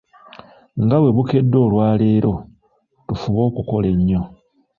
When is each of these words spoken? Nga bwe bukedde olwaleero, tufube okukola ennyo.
Nga 0.83 0.95
bwe 1.01 1.09
bukedde 1.17 1.57
olwaleero, 1.65 2.33
tufube 3.07 3.41
okukola 3.49 3.87
ennyo. 3.93 4.21